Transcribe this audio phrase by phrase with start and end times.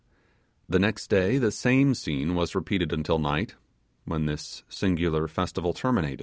[0.67, 3.53] The next day the same scene was repeated until night,
[4.05, 6.19] when this singular festival terminat